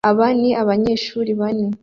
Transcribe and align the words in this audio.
aba 0.09 0.27
ni 0.39 0.51
abanyeshuri 0.61 1.31
bane 1.39 1.65